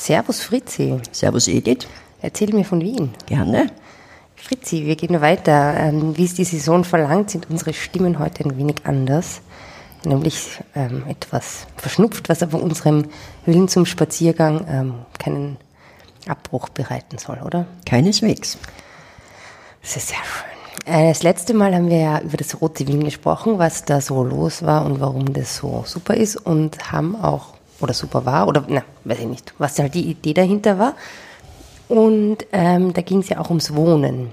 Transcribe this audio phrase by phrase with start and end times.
[0.00, 0.98] Servus Fritzi.
[1.12, 1.86] Servus Edith.
[2.22, 3.10] Erzähl mir von Wien.
[3.26, 3.70] Gerne.
[4.34, 5.74] Fritzi, wir gehen weiter.
[5.76, 9.42] Ähm, wie es die Saison verlangt, sind unsere Stimmen heute ein wenig anders.
[10.06, 13.04] Nämlich ähm, etwas verschnupft, was aber unserem
[13.44, 15.58] Willen zum Spaziergang ähm, keinen
[16.26, 17.66] Abbruch bereiten soll, oder?
[17.84, 18.56] Keineswegs.
[19.82, 20.94] Das ist sehr schön.
[20.94, 24.24] Äh, das letzte Mal haben wir ja über das Rote Wien gesprochen, was da so
[24.24, 28.64] los war und warum das so super ist und haben auch, oder super war, oder,
[28.68, 30.94] na, weiß ich nicht, was halt die Idee dahinter war.
[31.88, 34.30] Und ähm, da ging es ja auch ums Wohnen.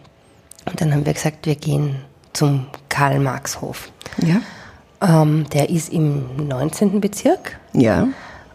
[0.65, 1.95] Und dann haben wir gesagt, wir gehen
[2.33, 3.89] zum Karl-Marx-Hof.
[4.17, 4.41] Ja.
[5.01, 7.01] Ähm, der ist im 19.
[7.01, 7.59] Bezirk.
[7.73, 8.07] Ja.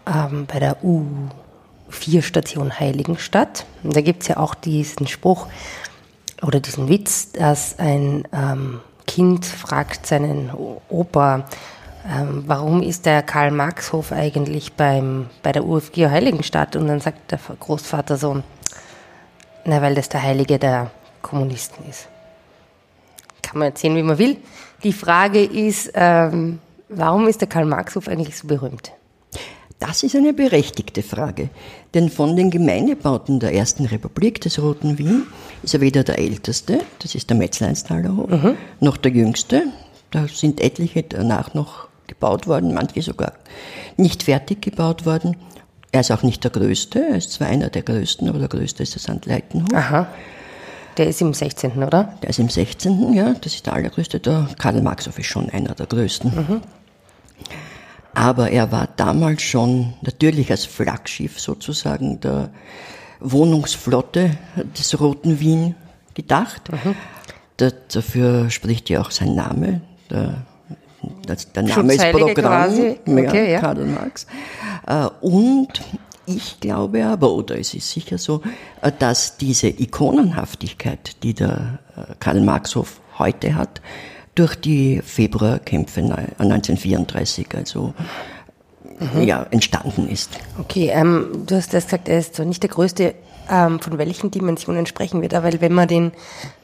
[0.07, 3.65] Ähm, bei der U4-Station Heiligenstadt.
[3.83, 5.49] Und da gibt es ja auch diesen Spruch
[6.43, 10.51] oder diesen Witz, dass ein ähm, Kind fragt seinen
[10.89, 11.45] Opa,
[12.09, 16.77] ähm, warum ist der Karl-Marx-Hof eigentlich beim, bei der UFG Heiligenstadt?
[16.77, 18.43] Und dann sagt der Großvater so,
[19.65, 22.09] na, weil das der Heilige der Kommunisten ist.
[23.43, 24.37] Kann man erzählen, wie man will.
[24.83, 26.59] Die Frage ist, ähm,
[26.89, 28.93] warum ist der Karl-Marx-Hof eigentlich so berühmt?
[29.79, 31.51] Das ist eine berechtigte Frage.
[31.95, 35.27] Denn von den Gemeindebauten der Ersten Republik des Roten Wien
[35.63, 38.57] ist er weder der älteste, das ist der Metzleinstaler Hof, mhm.
[38.81, 39.65] noch der jüngste.
[40.11, 43.33] Da sind etliche danach noch gebaut worden, manche sogar
[43.97, 45.37] nicht fertig gebaut worden.
[45.93, 48.83] Er ist auch nicht der größte, er ist zwar einer der größten, aber der größte
[48.83, 49.27] ist der St.
[49.27, 49.73] Leitenhof.
[49.75, 50.09] Aha.
[50.97, 52.19] Der ist im 16., oder?
[52.23, 54.21] Der ist im 16., ja, das ist der allergrößte.
[54.21, 56.35] Der Karl Marxhof ist schon einer der größten.
[56.35, 56.61] Mhm.
[58.15, 62.51] Aber er war damals schon natürlich als Flaggschiff sozusagen der
[63.21, 64.37] Wohnungsflotte
[64.79, 65.75] des Roten Wien
[66.15, 66.71] gedacht.
[66.71, 66.95] Mhm.
[67.89, 69.81] dafür spricht ja auch sein Name.
[70.11, 70.45] Der,
[71.55, 74.27] der Name ist Programm, okay, ja, Karl Marx.
[74.87, 75.83] Äh, und
[76.27, 78.43] ich glaube aber, oder es ist sicher so,
[78.81, 83.81] äh, dass diese Ikonenhaftigkeit, die der äh, Karl Marxhof heute hat,
[84.35, 87.93] durch die Februarkämpfe 1934, also
[88.99, 89.23] mhm.
[89.23, 90.31] ja, entstanden ist.
[90.59, 93.15] Okay, ähm, du hast das gesagt, er ist so nicht der größte.
[93.51, 95.43] Ähm, von welchen Dimensionen sprechen wir da?
[95.43, 96.13] Weil wenn man den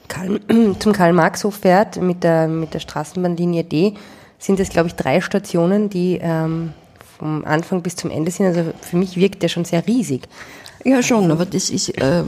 [0.07, 0.41] Karl,
[0.79, 3.95] zum Karl-Marx-Hof fährt mit der, mit der Straßenbahnlinie D,
[4.39, 6.73] sind es, glaube ich, drei Stationen, die ähm,
[7.19, 8.47] vom Anfang bis zum Ende sind.
[8.47, 10.29] Also für mich wirkt der schon sehr riesig.
[10.85, 12.23] Ja, schon, aber das ist äh,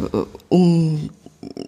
[0.48, 1.10] um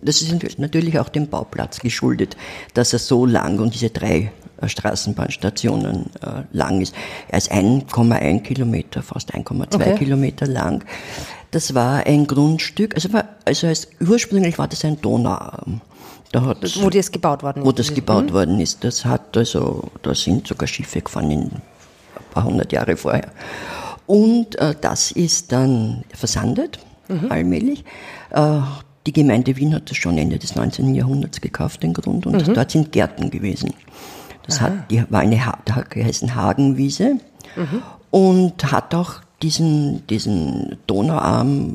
[0.02, 2.36] das ist natürlich auch dem Bauplatz geschuldet,
[2.74, 4.30] dass er so lang und diese drei
[4.60, 6.94] äh, Straßenbahnstationen äh, lang ist.
[7.28, 9.94] Er ist 1,1 Kilometer, fast 1,2 okay.
[9.96, 10.84] Kilometer lang.
[11.50, 15.80] Das war ein Grundstück, also, war, also heißt, ursprünglich war das ein Donauarm.
[16.32, 17.66] Da hat, wo das gebaut worden ist.
[17.66, 18.32] Wo das gebaut mhm.
[18.32, 18.82] worden ist.
[18.84, 21.50] Das hat also, da sind sogar Schiffe gefahren in
[22.32, 23.30] paar hundert Jahre vorher.
[24.06, 26.78] Und äh, das ist dann versandet,
[27.08, 27.30] mhm.
[27.30, 27.84] allmählich.
[28.30, 28.60] Äh,
[29.06, 30.94] die Gemeinde Wien hat das schon Ende des 19.
[30.94, 32.54] Jahrhunderts gekauft, den Grund, und mhm.
[32.54, 33.74] dort sind Gärten gewesen.
[34.44, 37.18] Das hat, die war eine ha geheißen Hagenwiese
[37.56, 37.82] mhm.
[38.10, 41.74] und hat auch diesen, diesen Donauarm,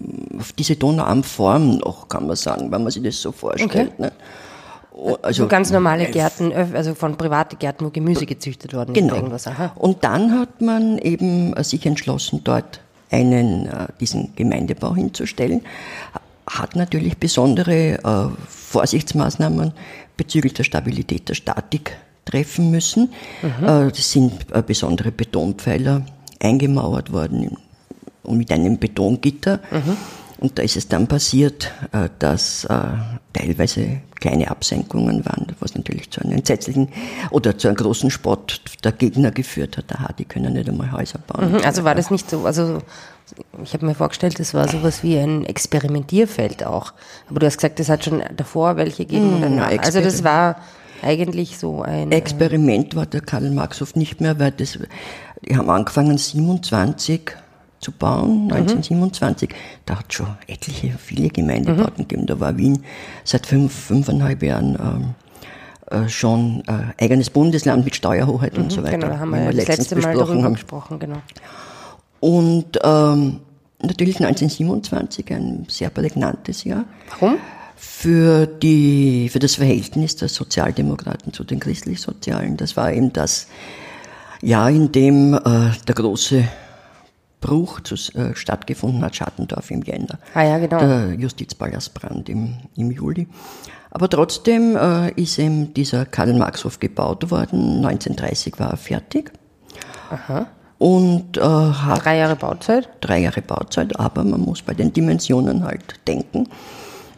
[0.58, 3.92] diese Donauarmform noch, kann man sagen, wenn man sich das so vorstellt.
[3.98, 4.04] Okay.
[4.04, 4.12] Ne?
[5.22, 9.02] Also so ganz normale Gärten, also von private Gärten, wo Gemüse gezüchtet worden ist.
[9.02, 9.72] Genau.
[9.76, 12.80] Und dann hat man eben äh, sich entschlossen, dort
[13.12, 15.62] einen, äh, diesen Gemeindebau hinzustellen.
[16.50, 19.74] Hat natürlich besondere äh, Vorsichtsmaßnahmen
[20.16, 21.96] bezüglich der Stabilität der Statik
[22.26, 23.14] treffen müssen.
[23.42, 23.90] Mhm.
[23.90, 26.02] Es sind besondere Betonpfeiler
[26.40, 27.58] eingemauert worden
[28.24, 29.60] und mit einem Betongitter.
[29.72, 29.98] Mhm.
[30.40, 32.80] Und da ist es dann passiert, äh, dass äh,
[33.34, 36.90] teilweise kleine Absenkungen waren, was natürlich zu einem entsetzlichen
[37.32, 39.86] oder zu einem großen Spott der Gegner geführt hat.
[39.96, 41.54] Aha, die können nicht einmal Häuser bauen.
[41.54, 42.80] Mhm, also war das nicht so, also
[43.64, 46.94] ich habe mir vorgestellt, das war sowas wie ein Experimentierfeld auch.
[47.30, 49.56] Aber du hast gesagt, es hat schon davor welche gegeben.
[49.56, 50.58] Mhm, also das war
[51.02, 52.12] eigentlich so ein...
[52.12, 54.80] Experiment war der Karl Marxhof nicht mehr, weil das,
[55.42, 57.32] die haben angefangen 27
[57.80, 59.50] zu bauen, 1927.
[59.50, 59.54] Mhm.
[59.86, 62.08] Da hat es schon etliche, viele Gemeindebauten mhm.
[62.08, 62.26] gegeben.
[62.28, 62.84] Da war Wien
[63.24, 65.16] seit fünf, fünfeinhalb Jahren
[65.92, 68.98] ähm, äh, schon äh, eigenes Bundesland mit Steuerhoheit mhm, und so weiter.
[68.98, 70.54] Genau, da haben wir, wir das letzte Mal darüber haben.
[70.54, 71.22] gesprochen, genau.
[72.20, 73.40] Und ähm,
[73.82, 76.86] natürlich 1927 ein sehr prägnantes Jahr.
[77.20, 77.38] Warum?
[77.76, 82.58] Für, die, für das Verhältnis der Sozialdemokraten zu den christlich-sozialen.
[82.58, 83.48] Das war eben das
[84.42, 85.40] Jahr, in dem äh,
[85.88, 86.44] der große
[87.42, 90.20] Bruch zu, äh, stattgefunden hat, Schattendorf im Jänner.
[90.34, 90.80] Ah ja, genau.
[90.80, 93.28] Der Justizpalastbrand im, im Juli.
[93.92, 97.86] Aber trotzdem äh, ist eben dieser Karl-Marx-Hof gebaut worden.
[97.86, 99.32] 1930 war er fertig.
[100.10, 100.48] Aha.
[100.78, 102.90] und äh, hat Drei Jahre Bauzeit?
[103.02, 106.48] drei Jahre Bauzeit, aber man muss bei den Dimensionen halt denken,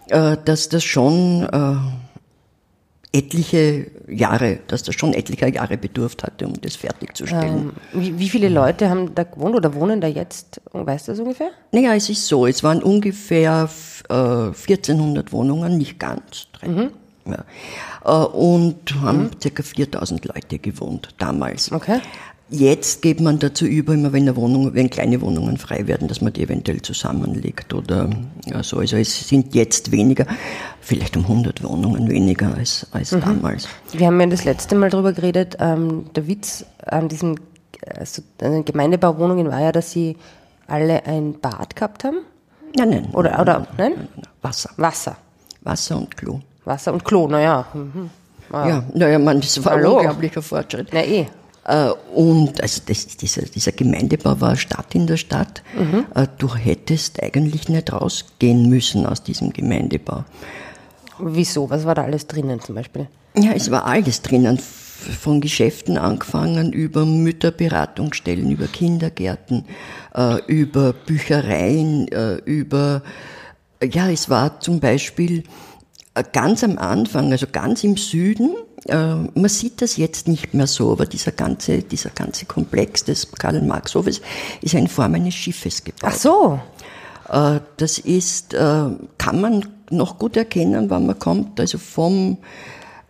[0.07, 6.53] äh, dass das schon äh, etliche Jahre, dass das schon etlicher Jahre bedurft hatte, um
[6.61, 7.73] das fertigzustellen.
[7.93, 10.61] Ähm, wie, wie viele Leute haben da gewohnt oder wohnen da jetzt?
[10.71, 11.51] Weißt du das ungefähr?
[11.71, 13.69] Naja, es ist so, es waren ungefähr
[14.09, 16.91] äh, 1400 Wohnungen, nicht ganz drin.
[17.25, 17.43] Ja.
[18.05, 21.71] Äh, und haben circa 4000 Leute gewohnt damals.
[21.71, 21.99] Okay.
[22.51, 26.19] Jetzt geht man dazu über, immer wenn, eine Wohnung, wenn kleine Wohnungen frei werden, dass
[26.21, 28.09] man die eventuell zusammenlegt oder
[28.63, 28.77] so.
[28.77, 30.25] Also es sind jetzt weniger,
[30.81, 33.67] vielleicht um 100 Wohnungen weniger als, als damals.
[33.91, 37.39] Wir haben ja das letzte Mal darüber geredet, ähm, der Witz an diesen
[37.97, 40.17] also, an Gemeindebauwohnungen war ja, dass sie
[40.67, 42.19] alle ein Bad gehabt haben.
[42.75, 43.09] Nein, nein.
[43.13, 44.07] Oder, oder, nein?
[44.41, 44.69] Wasser.
[44.77, 45.17] Wasser.
[45.61, 46.39] Wasser und Klo.
[46.65, 47.65] Wasser und Klo, naja.
[47.73, 48.09] Mhm.
[48.51, 49.91] Ja, naja, man, das war Hallo.
[49.91, 50.89] ein unglaublicher Fortschritt.
[50.91, 51.27] Na eh.
[51.69, 55.61] Äh, Und also das, dieser, dieser Gemeindebau war Stadt in der Stadt.
[56.15, 60.25] Äh, Du hättest eigentlich nicht rausgehen müssen aus diesem Gemeindebau.
[61.19, 61.69] Wieso?
[61.69, 63.07] Was war da alles drinnen zum Beispiel?
[63.37, 69.65] Ja, es war alles drinnen, von Geschäften angefangen, über Mütterberatungsstellen, über Kindergärten,
[70.15, 72.07] äh, über Büchereien,
[72.45, 73.03] über,
[73.81, 75.43] ja, es war zum Beispiel
[76.33, 78.55] ganz am Anfang, also ganz im Süden,
[78.87, 84.21] man sieht das jetzt nicht mehr so, aber dieser ganze, dieser ganze Komplex des Karl-Marx-Hofes
[84.61, 86.01] ist in Form eines Schiffes gebaut.
[86.03, 86.59] Ach so.
[87.29, 88.85] Äh, Das ist, äh,
[89.17, 92.37] kann man noch gut erkennen, wenn man kommt, also vom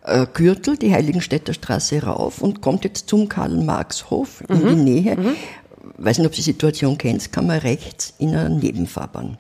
[0.04, 5.18] äh, Gürtel, die Heiligenstädter Straße rauf und kommt jetzt zum Karl-Marx-Hof in die Nähe.
[5.98, 9.38] Weiß nicht, ob Sie die Situation kennt, kann man rechts in einer Nebenfahrbahn.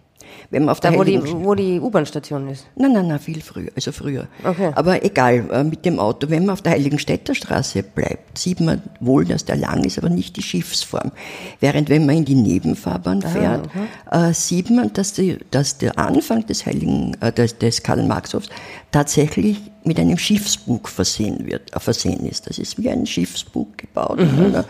[0.49, 2.67] Wenn man auf Da, der wo die, wo die U-Bahn-Station ist.
[2.75, 4.27] Nein, nein, nein, viel früher, also früher.
[4.43, 4.71] Okay.
[4.75, 8.81] Aber egal, äh, mit dem Auto, wenn man auf der Heiligenstädter Straße bleibt, sieht man
[8.99, 11.11] wohl, dass der lang ist, aber nicht die Schiffsform.
[11.59, 13.69] Während wenn man in die Nebenfahrbahn fährt,
[14.11, 18.49] äh, sieht man, dass, die, dass der Anfang des Heiligen, äh, des, des Karl-Marx-Hofs
[18.91, 22.49] tatsächlich mit einem Schiffsbug versehen wird, äh, versehen ist.
[22.49, 24.65] Das ist wie ein Schiffsbug gebaut in einer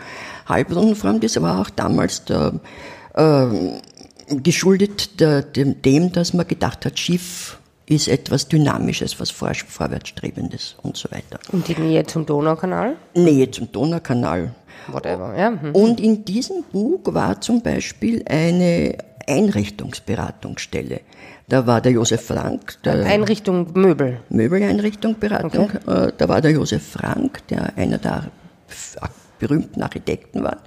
[0.46, 1.20] Halbrundenform.
[1.20, 2.60] Das war auch damals der,
[4.42, 10.76] geschuldet der, dem, dem, dass man gedacht hat, Schiff ist etwas Dynamisches, was vor, Vorwärtsstrebendes
[10.82, 11.40] und so weiter.
[11.50, 12.96] Und die Nähe zum Donaukanal?
[13.14, 14.54] Nähe zum Donaukanal.
[14.86, 15.48] Whatever, ja.
[15.60, 15.74] Hm.
[15.74, 18.96] Und in diesem Bug war zum Beispiel eine
[19.26, 21.00] Einrichtungsberatungsstelle.
[21.48, 24.20] Da war der Josef Frank, der Einrichtung Möbel.
[24.28, 25.70] Möbeleinrichtung, Beratung.
[25.86, 28.30] Äh, Da war der Josef Frank, der einer der
[29.40, 30.58] berühmten Architekten war.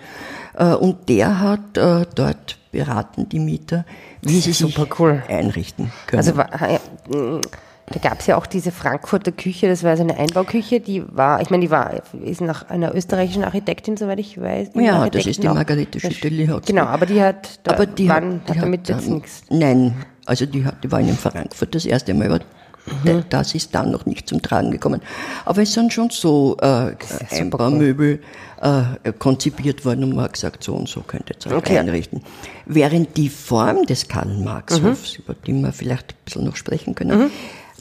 [0.58, 3.86] Äh, Und der hat äh, dort beraten, die Mieter,
[4.22, 5.24] wie sie sich Super cool.
[5.30, 6.20] einrichten können.
[6.20, 7.40] Also mh,
[7.88, 11.42] da gab es ja auch diese Frankfurter Küche, das war so eine Einbauküche, die war,
[11.42, 14.70] ich meine, die war, ist nach einer österreichischen Architektin, soweit ich weiß.
[14.76, 15.48] Ja, das ist die.
[15.48, 16.66] Margarete Schütteli-Hotz.
[16.66, 19.42] Genau, aber die hat, da aber die waren, hat, hat die damit hat, jetzt nichts.
[19.50, 19.94] Nein,
[20.26, 22.40] also die, hat, die war in Frankfurt das erste Mal,
[22.86, 23.24] Mhm.
[23.30, 25.02] das ist dann noch nicht zum Tragen gekommen.
[25.46, 26.96] Aber es sind schon so äh,
[27.32, 28.22] Einbaumöbel
[28.62, 31.78] äh, konzipiert worden und man hat gesagt, so und so könnt ihr es euch Okay.
[31.78, 32.22] einrichten.
[32.66, 34.10] Während die Form des Mhm.
[34.10, 37.32] Karl-Marx-Hofs, über die wir vielleicht ein bisschen noch sprechen können,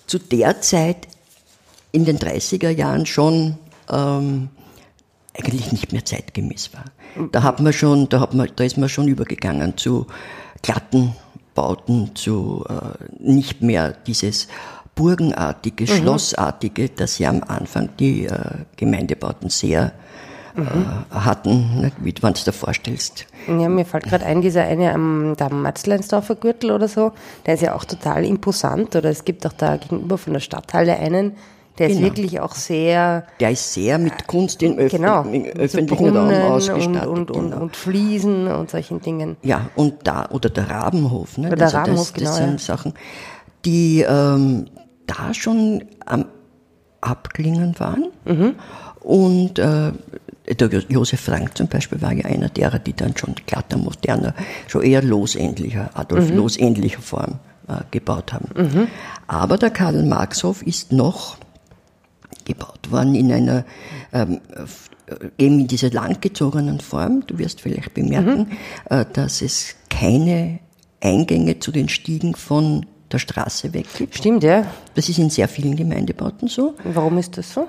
[0.06, 1.08] zu der Zeit
[1.90, 3.58] in den 30er Jahren schon
[3.90, 4.48] ähm,
[5.34, 6.84] eigentlich nicht mehr zeitgemäß war.
[7.32, 10.06] Da hat man schon, da hat man, da ist man schon übergegangen zu
[10.62, 11.14] glatten
[11.54, 14.48] Bauten, zu äh, nicht mehr dieses
[14.94, 18.38] burgenartige, schlossartige, das ja am Anfang die äh,
[18.76, 19.92] Gemeindebauten sehr
[20.56, 21.96] äh, hatten, nicht?
[22.00, 23.26] wie du es dir vorstellst.
[23.48, 27.12] Ja, mir fällt gerade ein, dieser eine am am Matzleinsdorfer Gürtel oder so,
[27.46, 28.94] der ist ja auch total imposant.
[28.94, 31.36] Oder es gibt auch da gegenüber von der Stadthalle einen,
[31.78, 32.08] der ist Genau.
[32.08, 36.30] wirklich auch sehr, Der ist sehr mit Kunst im, öffn genau, im so öffentlichen Raum
[36.52, 37.06] ausgestattet.
[37.06, 37.62] und, und, genau.
[37.62, 39.38] und Fliesen und solchen Dingen.
[39.42, 41.46] Ja, und da, oder der Rabenhof, ne?
[41.46, 42.76] Oder der also Rabenhof, das, das genau, sind ja.
[42.76, 42.92] Sachen,
[43.64, 44.66] die ähm,
[45.06, 46.26] da schon am
[47.00, 48.06] Abklingen waren.
[48.24, 48.54] Mhm.
[49.00, 49.92] Und äh,
[50.58, 54.34] der Jo- Josef Frank zum Beispiel war ja einer derer, die dann schon glatter, moderner,
[54.68, 56.36] schon eher losähnlicher, Adolf Mhm.
[56.36, 57.38] losähnlicher Form
[57.68, 58.88] äh, gebaut haben.
[59.26, 61.36] Aber der Karl-Marx-Hof ist noch
[62.44, 63.64] gebaut worden in einer
[64.12, 64.40] ähm,
[65.06, 67.24] äh, eben in dieser langgezogenen Form.
[67.26, 68.52] Du wirst vielleicht bemerken,
[68.88, 70.60] äh, dass es keine
[71.00, 74.16] Eingänge zu den Stiegen von der Straße weg gibt.
[74.16, 74.66] Stimmt, ja.
[74.94, 76.74] Das ist in sehr vielen Gemeindebauten so.
[76.84, 77.68] Und warum ist das so?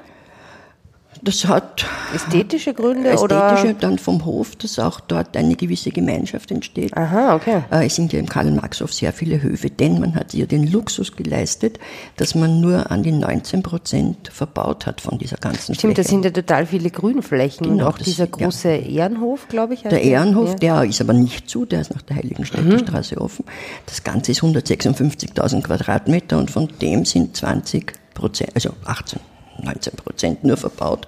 [1.25, 3.23] Das hat ästhetische Gründe ästhetische,
[3.69, 3.73] oder?
[3.79, 6.95] dann vom Hof, dass auch dort eine gewisse Gemeinschaft entsteht.
[6.97, 7.63] Aha, okay.
[7.69, 11.79] Es sind ja im Karl-Marx-Hof sehr viele Höfe, denn man hat ja den Luxus geleistet,
[12.17, 16.09] dass man nur an die 19 Prozent verbaut hat von dieser ganzen Stimmt, das Fläche.
[16.09, 18.29] sind ja total viele Grünflächen und Genau, auch das- dieser ja.
[18.31, 19.83] große Ehrenhof, glaube ich.
[19.83, 20.55] Der Ehrenhof, Ja.
[20.55, 23.45] der ist aber nicht zu, der ist nach der Heiligenstädter Straße offen.
[23.85, 29.19] Das Ganze ist 156.000 Quadratmeter und von dem sind 20 Prozent, also 18,
[29.61, 31.05] 19 Prozent nur verbaut.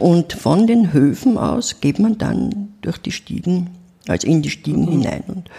[0.00, 3.70] Und von den Höfen aus geht man dann durch die Stiegen,
[4.08, 5.50] also in die Stiegen hinein und,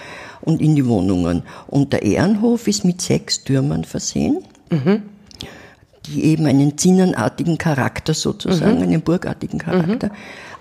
[0.41, 1.43] und in die Wohnungen.
[1.67, 4.43] Und der Ehrenhof ist mit sechs Türmen versehen
[6.07, 10.11] die eben einen zinnenartigen Charakter sozusagen, einen burgartigen Charakter,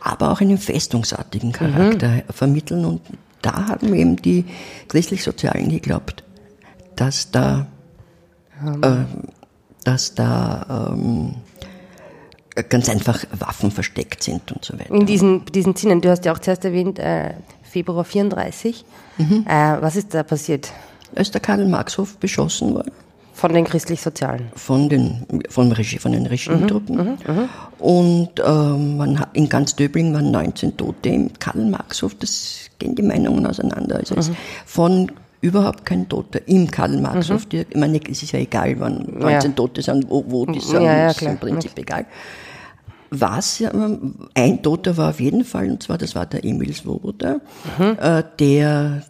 [0.00, 2.84] aber auch einen festungsartigen Charakter vermitteln.
[2.84, 3.00] Und
[3.40, 4.44] da haben eben die
[4.88, 6.22] christlich-sozialen geglaubt,
[6.96, 7.66] dass da,
[8.82, 9.04] äh,
[9.84, 11.34] dass da ähm,
[12.68, 14.92] ganz einfach Waffen versteckt sind und so weiter.
[14.92, 18.84] In diesen, diesen Zinnen, du hast ja auch zuerst erwähnt, äh, Februar 34.
[19.18, 19.46] Mhm.
[19.48, 20.70] Äh, was ist da passiert?
[21.14, 22.92] Als der Karl-Marx-Hof beschossen wurde,
[23.34, 24.48] Von den christlich-sozialen.
[24.54, 27.18] von den, vom Regie, von den Regimetruppen.
[27.78, 32.14] Und ähm, man hat, in ganz Döbling waren 19 Tote im Karl-Marx-Hof.
[32.16, 33.96] Das gehen die Meinungen auseinander.
[33.96, 34.30] Also es
[34.66, 35.10] von
[35.42, 37.44] überhaupt kein Toter im Karl-Marx-Hof.
[37.46, 39.56] Die- Ich meine, es ist ja egal, wann 19 Ja.
[39.56, 42.06] Tote sind, wo, wo die sind, Ja, ja, ist im Prinzip egal.
[43.10, 43.70] Was ja,
[44.34, 47.40] ein Toter war auf jeden Fall, und zwar das war der Emil Svoboda,
[47.78, 49.02] äh, der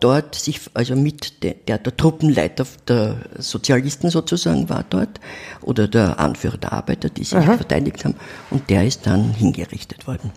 [0.00, 5.20] dort sich, also mit der, der, der Truppenleiter der Sozialisten sozusagen war dort,
[5.62, 8.14] oder der Anführer der Arbeiter, die sich verteidigt haben,
[8.50, 10.30] und der ist dann hingerichtet worden.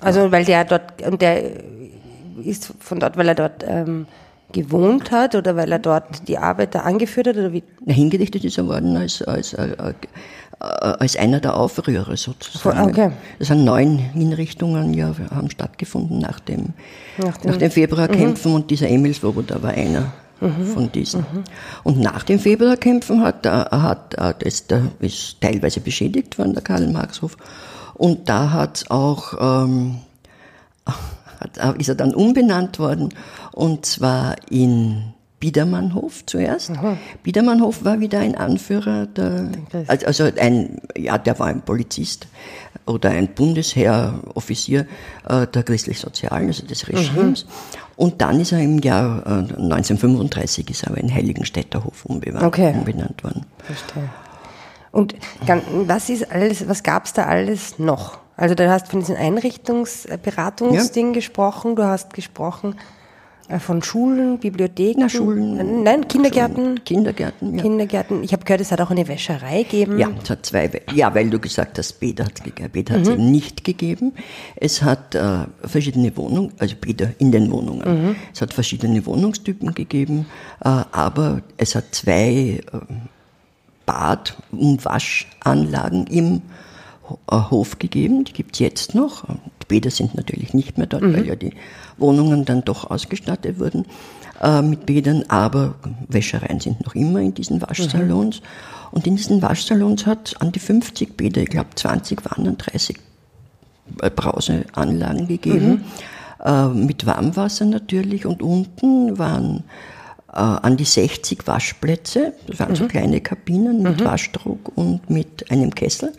[0.00, 1.62] Also weil der dort, und der
[2.44, 4.06] ist von dort, weil er dort ähm,
[4.52, 7.62] gewohnt hat oder weil er dort die Arbeiter angeführt hat oder wie?
[7.86, 9.92] Hingerichtet ist er worden als, als, äh, äh,
[10.60, 12.90] als einer der Aufrührer sozusagen.
[12.90, 13.10] Okay.
[13.38, 16.74] Es sind neun Hinrichtungen ja, haben stattgefunden nach dem,
[17.18, 20.12] Nach nach dem- dem, Februarkämpfen und dieser Emil Svoboda war einer
[20.74, 21.24] von diesen.
[21.84, 26.62] Und nach den Februarkämpfen hat, er- hat, hat es, der ist teilweise beschädigt worden, der
[26.64, 27.36] Karl-Marx-Hof.
[27.94, 29.34] Und da hat auch,
[29.64, 29.98] ähm,
[31.78, 33.10] ist er dann umbenannt worden
[33.52, 36.70] und zwar in Biedermannhof zuerst.
[37.24, 39.48] Biedermannhof war wieder ein Anführer der,
[39.88, 42.28] also ein, ja, der war ein Polizist
[42.86, 44.86] oder ein Bundesheeroffizier
[45.28, 47.46] äh, der christlich-sozialen, also des Regimes.
[47.96, 52.44] Und dann ist er im Jahr äh, 1935 ist er aber in Heiligenstädter Hof umbenannt,
[52.44, 52.72] Okay.
[52.74, 53.44] umbenannt worden.
[53.64, 54.08] Verstehe.
[54.92, 55.14] Und
[55.86, 58.18] was ist alles, was gab es da alles noch?
[58.36, 62.76] Also du hast von diesen Einrichtungsberatungsdingen gesprochen, du hast gesprochen
[63.48, 65.58] äh, von Schulen, Bibliotheken, Na, Schulen.
[65.60, 67.62] Äh, nein, Kindergärten, Kindergärten, ja.
[67.62, 68.22] Kindergärten.
[68.24, 69.98] Ich habe gehört, es hat auch eine Wäscherei gegeben.
[69.98, 72.70] Ja, es hat zwei, We- ja, weil du gesagt hast, Bäder hat es gegeben.
[72.70, 74.12] Bäder hat es nicht gegeben.
[74.56, 78.16] Es hat äh, verschiedene Wohnungen, also Bäder in den Wohnungen.
[78.32, 80.26] Es hat verschiedene Wohnungstypen gegeben,
[80.64, 82.78] äh, aber es hat zwei äh,
[83.84, 86.40] Bad- und Waschanlagen im äh,
[87.30, 88.24] Hof gegeben.
[88.24, 89.24] Die gibt's jetzt noch.
[89.62, 91.52] Die Bäder sind natürlich nicht mehr dort, weil ja die
[91.98, 93.86] Wohnungen dann doch ausgestattet wurden
[94.40, 95.74] äh, mit Bädern, aber
[96.08, 98.42] Wäschereien sind noch immer in diesen Waschsalons.
[98.90, 102.98] Und in diesen Waschsalons hat an die 50 Bäder, ich glaube 20 waren dann 30
[104.00, 105.84] äh, Brauseanlagen gegeben,
[106.44, 108.26] äh, mit Warmwasser natürlich.
[108.26, 109.62] Und unten waren äh,
[110.32, 116.12] an die 60 Waschplätze, das waren so kleine Kabinen mit Waschdruck und mit einem Kessel,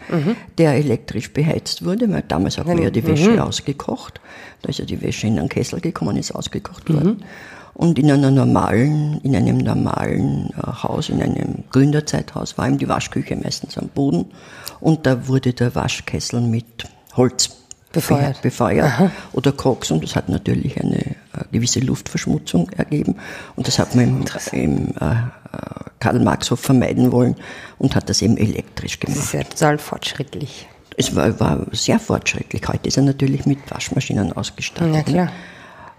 [0.59, 4.21] der elektrisch beheizt wurde, weil damals hat man ja die Wäsche ausgekocht.
[4.61, 7.23] Da ist ja die Wäsche in einen Kessel gekommen, ist ausgekocht worden.
[7.73, 12.87] Und in einer normalen, in einem normalen äh, Haus, in einem Gründerzeithaus, war eben die
[12.87, 14.25] Waschküche meistens am Boden.
[14.79, 17.49] Und da wurde der Waschkessel mit Holz
[17.91, 18.41] Befeuert.
[18.41, 19.91] befeuert oder Koks.
[19.91, 21.15] Und das hat natürlich eine äh,
[21.53, 23.15] gewisse Luftverschmutzung ergeben
[23.55, 25.15] und das hat man im, im äh, äh,
[25.99, 27.35] Karl-Marx-Hof vermeiden wollen
[27.79, 29.25] und hat das eben elektrisch Das gemacht.
[29.25, 30.67] ist ja total fortschrittlich.
[30.97, 32.67] Es war, war sehr fortschrittlich.
[32.67, 34.93] Heute ist er natürlich mit Waschmaschinen ausgestattet.
[34.93, 35.25] Ja, klar.
[35.25, 35.31] Ne?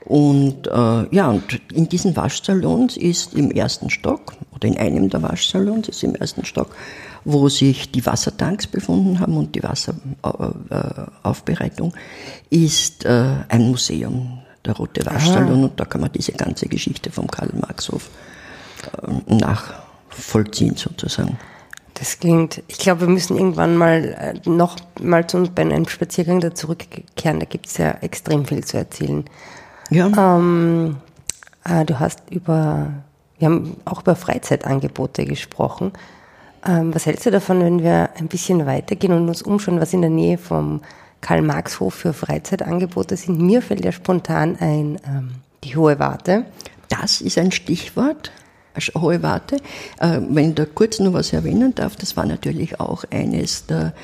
[0.04, 5.22] Und äh, ja, und in diesen Waschsalons ist im ersten Stock, oder in einem der
[5.22, 6.76] Waschsalons ist im ersten Stock,
[7.24, 11.94] wo sich die Wassertanks befunden haben und die Wasseraufbereitung,
[12.50, 17.26] ist äh, ein Museum, der Rote Waschsalon, und da kann man diese ganze Geschichte vom
[17.26, 18.08] Karl-Marx-Hof
[19.02, 21.38] äh, nachvollziehen sozusagen.
[21.94, 25.88] Das klingt, ich glaube, wir müssen irgendwann mal äh, noch mal zu uns bei einem
[25.88, 27.38] Spaziergang da zurückkehren.
[27.38, 29.24] Da gibt es ja extrem viel zu erzählen.
[29.90, 30.96] Ja, Ähm,
[31.64, 32.90] äh, du hast über,
[33.38, 35.92] wir haben auch über Freizeitangebote gesprochen.
[36.66, 40.00] Ähm, was hältst du davon, wenn wir ein bisschen weitergehen und uns umschauen, was in
[40.00, 40.80] der Nähe vom
[41.24, 43.40] Karl-Marx-Hof für Freizeitangebote sind?
[43.40, 45.30] Mir fällt ja spontan ein, ähm,
[45.64, 46.44] die Hohe Warte.
[46.90, 48.30] Das ist ein Stichwort.
[48.94, 49.56] Hohe Warte.
[50.00, 53.94] Äh, wenn ich da kurz noch was erwähnen darf, das war natürlich auch eines der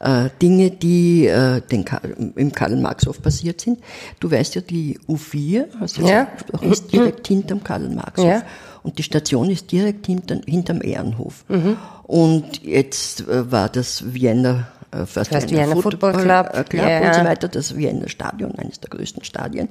[0.00, 3.78] äh, Dinge, die äh, Karl, im Karl-Marx-Hof passiert sind.
[4.20, 6.28] Du weißt ja, die U4 hast du ja.
[6.60, 8.26] ist direkt hinterm Karl-Marx-Hof.
[8.26, 8.42] Ja.
[8.82, 11.44] Und die Station ist direkt hinter, hinterm Ehrenhof.
[11.48, 11.78] Mhm.
[12.02, 16.86] Und jetzt war das Wiener äh, First, First Vienna, Vienna Football, Football Club, äh, Club
[16.86, 19.68] ja, und so weiter, das Wiener Stadion, eines der größten Stadien.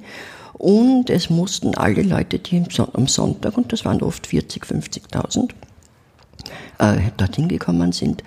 [0.54, 5.50] Und es mussten alle Leute, die am Sonntag, und das waren oft 40, 50.000,
[6.78, 8.22] äh, dorthin gekommen sind,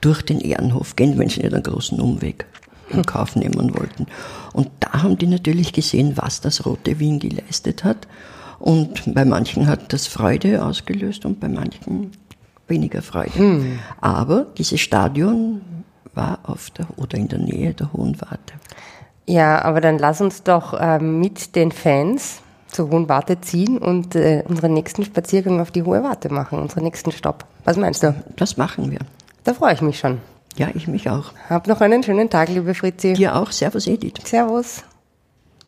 [0.00, 2.46] durch den Ehrenhof gehen, wenn sie nicht einen großen Umweg
[2.90, 4.06] in Kauf nehmen wollten.
[4.52, 8.06] Und da haben die natürlich gesehen, was das Rote Wien geleistet hat.
[8.58, 12.12] Und bei manchen hat das Freude ausgelöst und bei manchen
[12.68, 13.34] weniger Freude.
[13.34, 13.78] Hm.
[14.00, 15.60] Aber dieses Stadion
[16.14, 18.54] war auf der oder in der Nähe der Hohen Warte.
[19.26, 24.14] Ja, aber dann lass uns doch äh, mit den Fans zur Hohen Warte ziehen und
[24.14, 27.44] äh, unseren nächsten Spaziergang auf die Hohe Warte machen, unseren nächsten Stopp.
[27.64, 28.14] Was meinst du?
[28.36, 28.98] Das machen wir.
[29.44, 30.20] Da freue ich mich schon.
[30.56, 31.32] Ja, ich mich auch.
[31.48, 33.14] Hab noch einen schönen Tag, liebe Fritzi.
[33.14, 33.50] Dir auch.
[33.50, 34.14] Servus, Edith.
[34.24, 34.84] Servus.